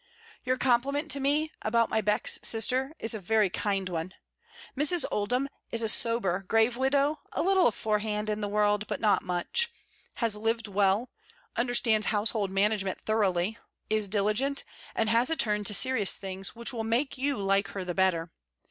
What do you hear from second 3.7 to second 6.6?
one. Mrs. Oldham is a sober,